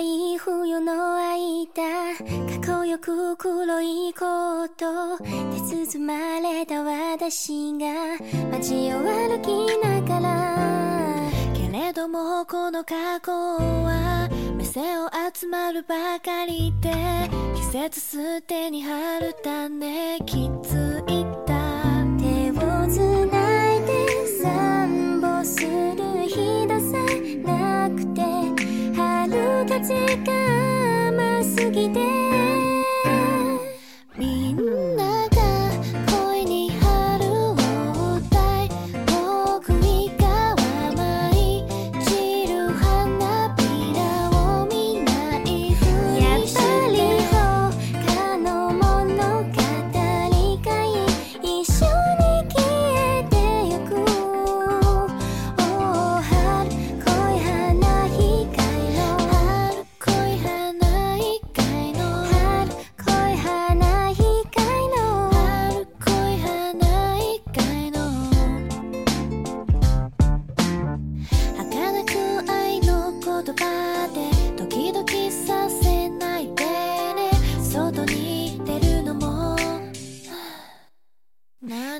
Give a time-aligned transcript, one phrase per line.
[0.00, 2.14] い冬の間
[2.60, 5.30] 過去よく黒いコートで
[5.86, 8.16] 包まれた私が
[8.50, 16.90] 街を歩きながらけれどもこの過去は目線を集まるばかりで
[17.56, 21.57] 季節すでに春種気づいた。
[29.80, 32.07] 風が甘すぎて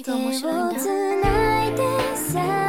[0.00, 2.59] 何が面白いんだ。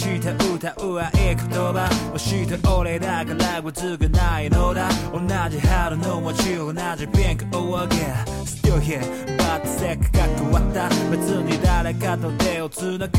[0.00, 1.90] して歌うはいい言葉。
[2.14, 4.88] をして俺らがラグつがないのだ。
[5.12, 5.20] 同
[5.50, 7.96] じ春の街同じピンクをあげ。
[8.46, 10.88] Still here バットせっかく変わった。
[11.10, 13.18] 別に誰かと手をつなぐ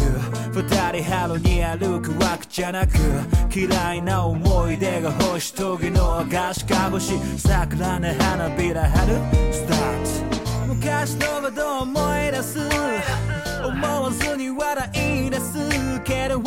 [0.60, 2.98] 二人春に歩くわけじゃなく。
[3.54, 7.14] 嫌いな思い出が星とぎの証しか欲し。
[7.38, 9.14] 桜の花びら春。
[9.52, 10.26] スター
[10.66, 12.60] ト昔のこと思い出す。
[13.64, 14.90] 思わずに笑
[15.28, 16.02] い出す。
[16.04, 16.42] けど